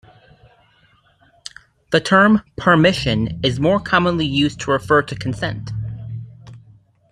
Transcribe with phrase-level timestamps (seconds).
[1.91, 5.69] The term "permission" is more commonly used to refer to consent.